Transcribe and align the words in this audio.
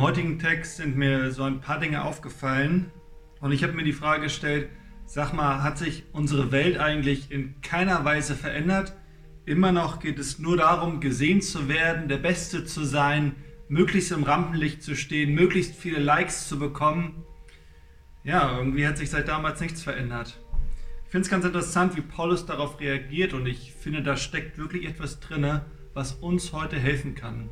Im 0.00 0.06
heutigen 0.06 0.38
Text 0.38 0.78
sind 0.78 0.96
mir 0.96 1.30
so 1.30 1.42
ein 1.42 1.60
paar 1.60 1.78
Dinge 1.78 2.02
aufgefallen 2.02 2.90
und 3.40 3.52
ich 3.52 3.62
habe 3.62 3.74
mir 3.74 3.82
die 3.82 3.92
Frage 3.92 4.22
gestellt, 4.22 4.70
sag 5.04 5.34
mal, 5.34 5.62
hat 5.62 5.76
sich 5.76 6.04
unsere 6.12 6.50
Welt 6.52 6.78
eigentlich 6.78 7.30
in 7.30 7.60
keiner 7.60 8.02
Weise 8.02 8.34
verändert? 8.34 8.96
Immer 9.44 9.72
noch 9.72 10.00
geht 10.00 10.18
es 10.18 10.38
nur 10.38 10.56
darum, 10.56 11.00
gesehen 11.00 11.42
zu 11.42 11.68
werden, 11.68 12.08
der 12.08 12.16
Beste 12.16 12.64
zu 12.64 12.82
sein, 12.82 13.36
möglichst 13.68 14.10
im 14.12 14.22
Rampenlicht 14.22 14.82
zu 14.82 14.96
stehen, 14.96 15.34
möglichst 15.34 15.76
viele 15.76 15.98
Likes 15.98 16.48
zu 16.48 16.58
bekommen. 16.58 17.22
Ja, 18.24 18.56
irgendwie 18.56 18.86
hat 18.86 18.96
sich 18.96 19.10
seit 19.10 19.28
damals 19.28 19.60
nichts 19.60 19.82
verändert. 19.82 20.40
Ich 21.04 21.10
finde 21.10 21.26
es 21.26 21.30
ganz 21.30 21.44
interessant, 21.44 21.94
wie 21.94 22.00
Paulus 22.00 22.46
darauf 22.46 22.80
reagiert 22.80 23.34
und 23.34 23.44
ich 23.44 23.74
finde, 23.74 24.02
da 24.02 24.16
steckt 24.16 24.56
wirklich 24.56 24.88
etwas 24.88 25.20
drin, 25.20 25.60
was 25.92 26.14
uns 26.14 26.54
heute 26.54 26.78
helfen 26.78 27.14
kann. 27.14 27.50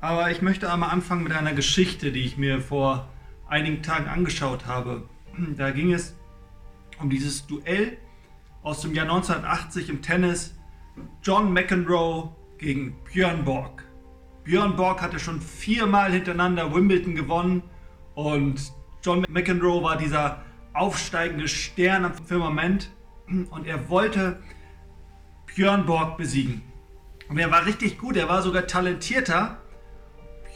Aber 0.00 0.30
ich 0.30 0.42
möchte 0.42 0.72
einmal 0.72 0.90
anfangen 0.90 1.24
mit 1.24 1.32
einer 1.32 1.54
Geschichte, 1.54 2.12
die 2.12 2.24
ich 2.24 2.36
mir 2.36 2.60
vor 2.60 3.08
einigen 3.48 3.82
Tagen 3.82 4.08
angeschaut 4.08 4.66
habe. 4.66 5.08
Da 5.56 5.70
ging 5.70 5.92
es 5.92 6.14
um 7.00 7.10
dieses 7.10 7.46
Duell 7.46 7.96
aus 8.62 8.80
dem 8.80 8.94
Jahr 8.94 9.06
1980 9.06 9.88
im 9.88 10.02
Tennis. 10.02 10.54
John 11.22 11.52
McEnroe 11.52 12.34
gegen 12.58 12.96
Björn 13.04 13.44
Borg. 13.44 13.84
Björn 14.44 14.76
Borg 14.76 15.02
hatte 15.02 15.18
schon 15.18 15.40
viermal 15.40 16.12
hintereinander 16.12 16.74
Wimbledon 16.74 17.14
gewonnen 17.14 17.62
und 18.14 18.72
John 19.02 19.24
McEnroe 19.28 19.82
war 19.82 19.96
dieser 19.96 20.42
aufsteigende 20.72 21.48
Stern 21.48 22.04
am 22.04 22.14
Firmament 22.14 22.90
und 23.28 23.66
er 23.66 23.88
wollte 23.88 24.42
Björn 25.46 25.86
Borg 25.86 26.16
besiegen. 26.16 26.62
Und 27.28 27.38
er 27.38 27.50
war 27.50 27.66
richtig 27.66 27.98
gut, 27.98 28.16
er 28.16 28.28
war 28.28 28.42
sogar 28.42 28.66
talentierter 28.66 29.58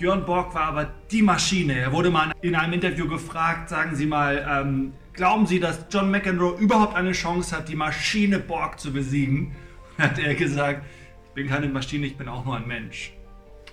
Björn 0.01 0.25
Borg 0.25 0.55
war 0.55 0.63
aber 0.63 0.91
die 1.11 1.21
Maschine. 1.21 1.79
Er 1.79 1.93
wurde 1.93 2.09
mal 2.09 2.33
in 2.41 2.55
einem 2.55 2.73
Interview 2.73 3.07
gefragt, 3.07 3.69
sagen 3.69 3.95
Sie 3.95 4.07
mal, 4.07 4.47
ähm, 4.51 4.95
glauben 5.13 5.47
Sie, 5.47 5.61
dass 5.61 5.85
John 5.91 6.11
McEnroe 6.11 6.57
überhaupt 6.59 6.97
eine 6.97 7.13
Chance 7.13 7.55
hat, 7.55 7.69
die 7.69 7.77
Maschine 7.77 8.39
Borg 8.39 8.81
zu 8.81 8.95
besiegen? 8.95 9.55
Hat 9.99 10.19
er 10.19 10.35
gesagt, 10.35 10.87
ich 11.27 11.31
bin 11.35 11.49
keine 11.49 11.69
Maschine, 11.69 12.07
ich 12.07 12.17
bin 12.17 12.29
auch 12.29 12.47
nur 12.47 12.57
ein 12.57 12.67
Mensch. 12.67 13.13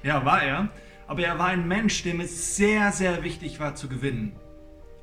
Ja, 0.03 0.25
war 0.25 0.43
er. 0.43 0.67
Aber 1.07 1.21
er 1.21 1.39
war 1.39 1.47
ein 1.47 1.65
Mensch, 1.65 2.03
dem 2.03 2.19
es 2.19 2.57
sehr, 2.57 2.91
sehr 2.91 3.23
wichtig 3.23 3.61
war 3.61 3.75
zu 3.75 3.87
gewinnen. 3.87 4.33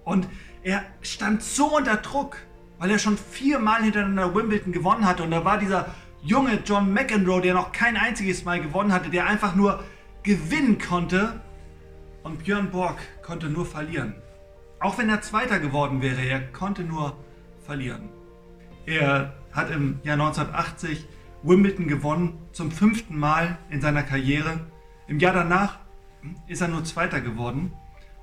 Und 0.05 0.29
er 0.63 0.85
stand 1.01 1.43
so 1.43 1.75
unter 1.75 1.97
Druck, 1.97 2.37
weil 2.79 2.91
er 2.91 2.99
schon 2.99 3.17
viermal 3.17 3.83
hintereinander 3.83 4.35
Wimbledon 4.35 4.75
gewonnen 4.75 5.07
hatte. 5.07 5.23
Und 5.23 5.31
da 5.31 5.43
war 5.43 5.57
dieser 5.57 5.95
junge 6.23 6.59
John 6.67 6.93
McEnroe, 6.93 7.41
der 7.41 7.55
noch 7.55 7.73
kein 7.73 7.97
einziges 7.97 8.45
Mal 8.45 8.61
gewonnen 8.61 8.93
hatte, 8.93 9.09
der 9.09 9.27
einfach 9.27 9.55
nur 9.55 9.83
gewinnen 10.25 10.79
konnte 10.79 11.41
und 12.23 12.43
Björn 12.45 12.71
Borg 12.71 12.97
konnte 13.23 13.51
nur 13.51 13.67
verlieren. 13.67 14.15
Auch 14.81 14.97
wenn 14.99 15.11
er 15.11 15.21
Zweiter 15.21 15.61
geworden 15.61 16.01
wäre, 16.01 16.23
er 16.23 16.41
konnte 16.41 16.83
nur 16.83 17.17
verlieren. 17.65 18.09
Er 18.87 19.35
hat 19.53 19.71
im 19.71 20.01
Jahr 20.03 20.15
1980 20.15 21.07
Wimbledon 21.43 21.89
gewonnen, 21.89 22.39
zum 22.53 22.71
fünften 22.71 23.19
Mal 23.19 23.59
in 23.69 23.83
seiner 23.83 24.03
Karriere. 24.03 24.61
Im 25.09 25.21
Jahr 25.21 25.35
danach 25.35 25.79
ist 26.49 26.63
er 26.63 26.69
nur 26.69 26.85
Zweiter 26.85 27.21
geworden 27.21 27.73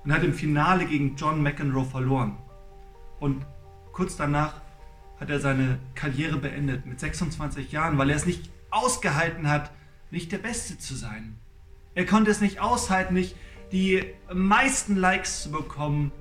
und 0.04 0.12
hat 0.12 0.24
im 0.24 0.34
Finale 0.34 0.86
gegen 0.86 1.16
John 1.16 1.44
McEnroe 1.44 1.86
verloren. 1.86 2.38
Und 3.20 3.46
kurz 3.92 4.18
danach 4.18 4.62
hat 5.20 5.30
er 5.30 5.40
seine 5.40 5.78
Karriere 5.94 6.38
beendet 6.38 6.88
mit 6.88 7.00
26 7.00 7.72
Jahren, 7.72 8.00
weil 8.00 8.10
er 8.10 8.16
es 8.16 8.26
nicht 8.26 8.50
ausgehalten 8.72 9.48
hat, 9.48 9.72
nicht 10.10 10.32
der 10.32 10.40
Beste 10.40 10.80
zu 10.80 10.96
sein. 10.96 11.38
Er 11.94 12.06
konnte 12.06 12.32
es 12.32 12.40
nicht 12.40 12.62
aushalten, 12.62 13.14
nicht 13.14 13.36
die 13.74 14.04
meisten 14.34 14.96
Likes 14.96 15.44
zu 15.44 15.52
bekommen, 15.52 16.12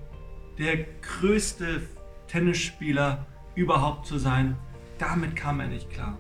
der 0.59 0.85
größte 1.01 1.83
Tennisspieler 2.27 3.27
überhaupt 3.55 4.07
zu 4.07 4.19
sein. 4.19 4.57
Damit 4.99 5.37
kam 5.37 5.61
er 5.61 5.69
nicht 5.69 5.89
klar. 5.91 6.19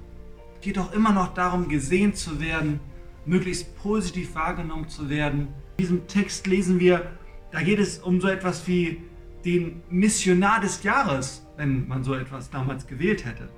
Es 0.56 0.64
geht 0.64 0.76
doch 0.76 0.92
immer 0.92 1.12
noch 1.12 1.34
darum, 1.34 1.69
gesehen 1.69 2.14
zu 2.14 2.41
werden, 2.41 2.78
möglichst 3.26 3.76
positiv 3.76 4.34
wahrgenommen 4.34 4.88
zu 4.88 5.10
werden. 5.10 5.48
In 5.78 5.84
diesem 5.84 6.06
Text 6.06 6.47
lesen 6.47 6.78
wir, 6.78 7.10
da 7.50 7.60
geht 7.60 7.80
es 7.80 7.98
um 7.98 8.20
so 8.20 8.28
etwas 8.28 8.69
wie 8.69 9.03
den 9.44 9.82
Missionar 9.91 10.60
des 10.60 10.82
Jahres, 10.84 11.44
wenn 11.56 11.88
man 11.88 12.04
so 12.04 12.14
etwas 12.14 12.50
damals 12.50 12.86
gewählt 12.86 13.24
hätte. 13.24 13.48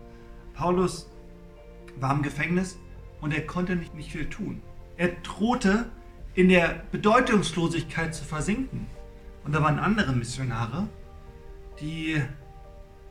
Paulus 0.55 1.11
war 2.00 2.15
im 2.15 2.22
Gefängnis 2.22 2.78
und 3.21 3.34
er 3.34 3.47
konnte 3.47 3.77
nicht, 3.77 3.95
nicht 3.95 4.11
viel 4.12 4.28
tun. 4.28 4.62
Er 4.97 5.08
drohte 5.22 5.91
in 6.34 6.48
der 6.48 6.82
Bedeutungslosigkeit 6.91 8.14
zu 8.14 8.25
versinken. 8.25 8.86
Und 9.44 9.54
da 9.54 9.62
waren 9.62 9.78
andere 9.78 10.12
Missionare, 10.12 10.88
die, 11.80 12.22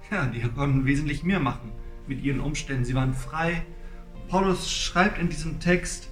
ja, 0.10 0.26
die 0.28 0.42
konnten 0.42 0.86
wesentlich 0.86 1.24
mehr 1.24 1.40
machen 1.40 1.72
mit 2.08 2.24
ihren 2.24 2.40
Umständen. 2.40 2.86
Sie 2.86 2.96
waren 2.96 3.14
frei. 3.14 3.66
Paulus 4.30 4.72
schreibt 4.72 5.20
in 5.20 5.30
diesem 5.30 5.60
Text, 5.60 6.10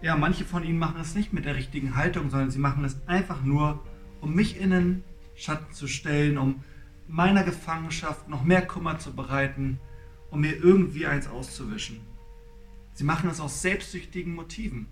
ja, 0.00 0.16
manche 0.16 0.44
von 0.44 0.64
ihnen 0.64 0.78
machen 0.78 1.00
es 1.00 1.14
nicht 1.14 1.32
mit 1.32 1.44
der 1.44 1.56
richtigen 1.56 1.96
Haltung, 1.96 2.30
sondern 2.30 2.50
sie 2.50 2.58
machen 2.58 2.84
es 2.84 2.96
einfach 3.06 3.42
nur, 3.42 3.80
um 4.20 4.34
mich 4.34 4.60
in 4.60 4.70
den 4.70 5.04
Schatten 5.34 5.72
zu 5.72 5.86
stellen, 5.86 6.38
um 6.38 6.62
meiner 7.08 7.44
Gefangenschaft 7.44 8.28
noch 8.28 8.44
mehr 8.44 8.66
Kummer 8.66 8.98
zu 8.98 9.14
bereiten, 9.14 9.80
um 10.30 10.40
mir 10.40 10.56
irgendwie 10.56 11.06
eins 11.06 11.28
auszuwischen. 11.28 12.00
Sie 12.94 13.04
machen 13.04 13.30
es 13.30 13.40
aus 13.40 13.62
selbstsüchtigen 13.62 14.34
Motiven, 14.34 14.86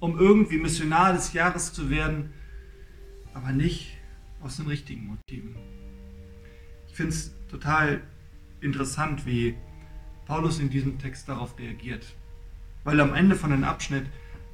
um 0.00 0.18
irgendwie 0.18 0.58
Missionar 0.58 1.12
des 1.12 1.32
Jahres 1.32 1.72
zu 1.72 1.90
werden, 1.90 2.32
aber 3.34 3.52
nicht 3.52 3.96
aus 4.42 4.56
den 4.56 4.66
richtigen 4.66 5.06
Motiven. 5.06 5.56
Ich 6.88 6.94
finde 6.94 7.12
es 7.12 7.34
total 7.48 8.02
interessant, 8.60 9.26
wie 9.26 9.54
Paulus 10.26 10.58
in 10.58 10.70
diesem 10.70 10.98
Text 10.98 11.28
darauf 11.28 11.58
reagiert. 11.58 12.14
Weil 12.84 13.00
am 13.00 13.14
Ende 13.14 13.36
von 13.36 13.50
dem 13.50 13.64
Abschnitt, 13.64 14.06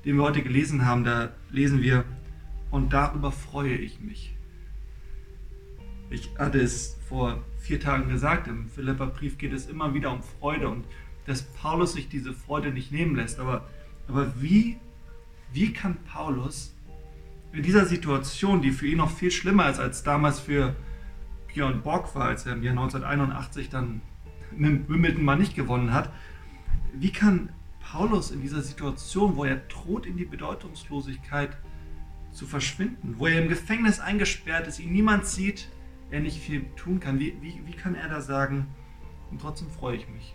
den 0.04 0.16
wir 0.16 0.22
heute 0.22 0.42
gelesen 0.42 0.86
haben, 0.86 1.04
da 1.04 1.32
lesen 1.50 1.82
wir, 1.82 2.04
und 2.70 2.92
darüber 2.92 3.30
freue 3.30 3.76
ich 3.76 4.00
mich. 4.00 4.34
Ich 6.10 6.30
hatte 6.38 6.60
es 6.60 6.98
vor 7.08 7.42
vier 7.58 7.80
Tagen 7.80 8.08
gesagt, 8.08 8.48
im 8.48 8.68
Philipperbrief 8.68 9.38
geht 9.38 9.52
es 9.52 9.66
immer 9.66 9.94
wieder 9.94 10.12
um 10.12 10.22
Freude 10.22 10.68
und 10.68 10.84
dass 11.26 11.42
Paulus 11.42 11.92
sich 11.92 12.08
diese 12.08 12.32
Freude 12.32 12.70
nicht 12.70 12.92
nehmen 12.92 13.16
lässt. 13.16 13.38
Aber, 13.38 13.68
aber 14.08 14.40
wie, 14.40 14.78
wie 15.52 15.72
kann 15.72 15.96
Paulus 16.04 16.74
in 17.52 17.62
dieser 17.62 17.86
Situation, 17.86 18.62
die 18.62 18.70
für 18.70 18.86
ihn 18.86 18.98
noch 18.98 19.10
viel 19.10 19.30
schlimmer 19.30 19.68
ist 19.68 19.78
als 19.78 20.02
damals 20.02 20.40
für 20.40 20.74
Björn 21.48 21.82
Borg 21.82 22.14
war, 22.14 22.28
als 22.28 22.46
er 22.46 22.54
im 22.54 22.62
Jahr 22.62 22.72
1981 22.72 23.68
dann 23.68 24.00
mit 24.56 24.88
Wimbledon 24.88 25.24
mal 25.24 25.36
nicht 25.36 25.54
gewonnen 25.54 25.92
hat, 25.92 26.10
wie 26.94 27.12
kann 27.12 27.50
Paulus 27.80 28.30
in 28.30 28.40
dieser 28.40 28.62
Situation, 28.62 29.36
wo 29.36 29.44
er 29.44 29.56
droht 29.56 30.06
in 30.06 30.16
die 30.16 30.24
Bedeutungslosigkeit 30.24 31.56
zu 32.30 32.46
verschwinden, 32.46 33.16
wo 33.18 33.26
er 33.26 33.42
im 33.42 33.48
Gefängnis 33.48 34.00
eingesperrt 34.00 34.66
ist, 34.66 34.80
ihn 34.80 34.92
niemand 34.92 35.26
sieht, 35.26 35.68
er 36.10 36.20
nicht 36.20 36.38
viel 36.38 36.64
tun 36.76 37.00
kann, 37.00 37.18
wie, 37.18 37.36
wie, 37.40 37.60
wie 37.66 37.72
kann 37.72 37.94
er 37.94 38.08
da 38.08 38.20
sagen, 38.20 38.66
und 39.30 39.40
trotzdem 39.40 39.70
freue 39.70 39.96
ich 39.96 40.08
mich? 40.08 40.34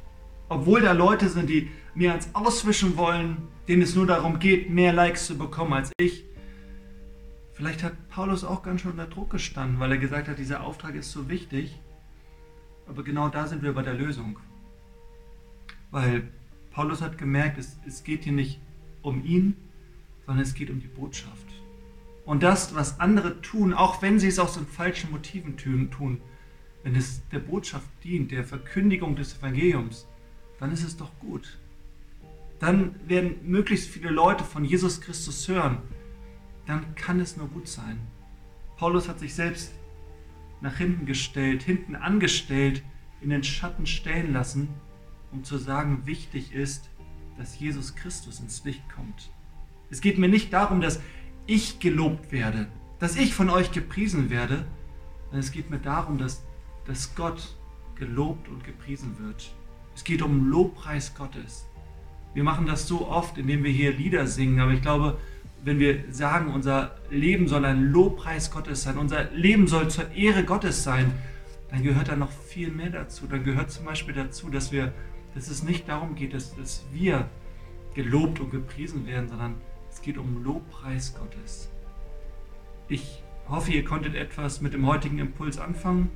Obwohl 0.50 0.81
da 0.81 0.94
Leute 0.94 1.30
sind, 1.30 1.50
die 1.50 1.69
mir 1.94 2.13
eins 2.13 2.30
auswischen 2.34 2.96
wollen, 2.97 3.47
denen 3.68 3.81
es 3.81 3.96
nur 3.96 4.06
darum 4.06 4.40
geht, 4.40 4.69
mehr 4.69 4.94
Likes 4.94 5.25
zu 5.25 5.38
bekommen 5.38 5.74
als 5.74 5.91
ich. 5.97 6.24
Vielleicht 7.53 7.84
hat 7.84 8.08
Paulus 8.09 8.44
auch 8.44 8.62
ganz 8.62 8.81
schön 8.81 8.91
unter 8.91 9.08
Druck 9.08 9.31
gestanden, 9.31 9.80
weil 9.80 9.91
er 9.91 9.97
gesagt 9.97 10.28
hat, 10.28 10.38
dieser 10.38 10.63
Auftrag 10.63 10.96
ist 10.96 11.12
so 11.12 11.28
wichtig. 11.28 11.80
Aber 12.88 13.03
genau 13.03 13.30
da 13.30 13.47
sind 13.47 13.63
wir 13.63 13.74
bei 13.74 13.81
der 13.81 13.96
Lösung. 13.96 14.40
Weil 15.91 16.30
Paulus 16.72 17.02
hat 17.02 17.18
gemerkt, 17.18 17.58
es, 17.58 17.78
es 17.85 18.03
geht 18.03 18.23
hier 18.23 18.34
nicht 18.34 18.59
um 19.02 19.26
ihn, 19.26 19.58
sondern 20.26 20.43
es 20.43 20.53
geht 20.53 20.70
um 20.70 20.79
die 20.79 20.88
Botschaft. 20.88 21.47
Und 22.26 22.43
das, 22.43 22.76
was 22.76 23.00
andere 23.00 23.41
tun, 23.41 23.73
auch 23.73 24.02
wenn 24.02 24.20
sie 24.20 24.28
es 24.28 24.38
aus 24.38 24.53
den 24.53 24.67
falschen 24.67 25.11
Motiven 25.11 25.58
tun, 25.58 26.22
wenn 26.84 26.96
es 26.96 27.28
der 27.29 27.40
Botschaft 27.40 27.90
dient, 28.03 28.32
der 28.32 28.43
Verkündigung 28.43 29.16
des 29.16 29.38
Evangeliums, 29.38 30.08
dann 30.59 30.71
ist 30.71 30.83
es 30.83 30.97
doch 30.97 31.11
gut. 31.19 31.57
Dann 32.59 32.95
werden 33.07 33.35
möglichst 33.43 33.89
viele 33.89 34.09
Leute 34.09 34.43
von 34.43 34.65
Jesus 34.65 35.01
Christus 35.01 35.47
hören. 35.47 35.79
Dann 36.65 36.95
kann 36.95 37.19
es 37.19 37.37
nur 37.37 37.47
gut 37.47 37.67
sein. 37.67 37.99
Paulus 38.77 39.07
hat 39.07 39.19
sich 39.19 39.33
selbst 39.33 39.73
nach 40.61 40.77
hinten 40.77 41.05
gestellt, 41.05 41.63
hinten 41.63 41.95
angestellt, 41.95 42.83
in 43.21 43.29
den 43.29 43.43
Schatten 43.43 43.85
stellen 43.85 44.33
lassen, 44.33 44.69
um 45.31 45.43
zu 45.43 45.57
sagen, 45.57 46.03
wichtig 46.05 46.53
ist, 46.53 46.89
dass 47.37 47.59
Jesus 47.59 47.95
Christus 47.95 48.39
ins 48.39 48.63
Licht 48.63 48.83
kommt. 48.93 49.29
Es 49.89 50.01
geht 50.01 50.17
mir 50.17 50.29
nicht 50.29 50.51
darum, 50.53 50.81
dass 50.81 51.01
ich 51.45 51.79
gelobt 51.79 52.31
werde, 52.31 52.67
dass 52.99 53.15
ich 53.15 53.33
von 53.33 53.49
euch 53.49 53.71
gepriesen 53.71 54.29
werde, 54.29 54.65
sondern 55.25 55.39
es 55.39 55.51
geht 55.51 55.69
mir 55.69 55.79
darum, 55.79 56.17
dass, 56.17 56.43
dass 56.85 57.15
Gott 57.15 57.55
gelobt 57.95 58.49
und 58.49 58.63
gepriesen 58.63 59.17
wird. 59.19 59.53
Es 59.97 60.03
geht 60.03 60.22
um 60.22 60.52
Lobpreis 60.52 61.16
Gottes. 61.16 61.66
Wir 62.35 62.44
machen 62.44 62.67
das 62.67 62.88
so 62.88 63.08
oft, 63.08 63.40
indem 63.40 63.64
wir 63.64 63.72
hier 63.72 63.91
Lieder 63.91 64.28
singen, 64.28 64.59
aber 64.59 64.73
ich 64.73 64.84
glaube, 64.84 65.17
wenn 65.64 65.79
wir 65.79 66.03
sagen, 66.11 66.53
unser 66.53 66.99
Leben 67.09 67.47
soll 67.47 67.66
ein 67.66 67.91
Lobpreis 67.91 68.52
Gottes 68.52 68.84
sein, 68.84 68.99
unser 68.99 69.23
Leben 69.32 69.66
soll 69.66 69.90
zur 69.90 70.11
Ehre 70.11 70.44
Gottes 70.44 70.84
sein, 70.84 71.14
dann 71.72 71.82
gehört 71.82 72.09
da 72.09 72.16
noch 72.16 72.29
viel 72.29 72.70
mehr 72.70 72.91
dazu. 72.91 73.26
Dann 73.26 73.44
gehört 73.44 73.72
zum 73.72 73.85
Beispiel 73.85 74.14
dazu, 74.14 74.52
dass 74.52 74.72
wir, 74.72 74.94
dass 75.34 75.47
es 75.47 75.64
nicht 75.64 75.90
darum 75.90 76.14
geht, 76.14 76.35
dass, 76.35 76.55
dass 76.55 76.85
wir 76.93 77.28
gelobt 77.96 78.40
und 78.40 78.52
gepriesen 78.52 79.08
werden, 79.08 79.28
sondern 79.29 79.55
es 79.90 80.03
geht 80.03 80.20
um 80.20 80.43
Lobpreis 80.43 81.16
Gottes. 81.16 81.72
Ich 82.88 83.23
hoffe, 83.50 83.72
ihr 83.72 83.84
konntet 83.84 84.14
etwas 84.14 84.61
mit 84.61 84.76
dem 84.76 84.85
heutigen 84.85 85.17
Impuls 85.17 85.58
anfangen. 85.58 86.11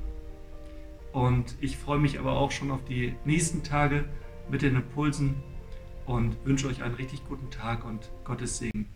Und 1.12 1.56
ich 1.60 1.76
freue 1.76 1.98
mich 1.98 2.18
aber 2.18 2.32
auch 2.32 2.50
schon 2.50 2.70
auf 2.70 2.84
die 2.84 3.14
nächsten 3.24 3.62
Tage 3.62 4.06
mit 4.50 4.62
den 4.62 4.76
Impulsen 4.76 5.42
und 6.06 6.36
wünsche 6.44 6.66
euch 6.66 6.82
einen 6.82 6.94
richtig 6.94 7.26
guten 7.28 7.50
Tag 7.50 7.84
und 7.84 8.10
Gottes 8.24 8.58
Segen. 8.58 8.88